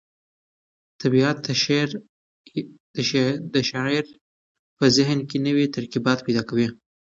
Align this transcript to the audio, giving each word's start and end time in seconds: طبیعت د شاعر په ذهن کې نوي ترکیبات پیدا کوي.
طبیعت 1.01 1.37
د 3.53 3.55
شاعر 3.69 4.05
په 4.77 4.85
ذهن 4.97 5.19
کې 5.29 5.37
نوي 5.47 5.65
ترکیبات 5.75 6.19
پیدا 6.27 6.43
کوي. 6.49 6.67